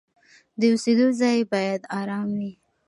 د 0.59 0.61
اوسېدو 0.73 1.07
ځای 1.21 1.37
باید 1.51 1.81
آرام 1.99 2.27
وي. 2.37 2.51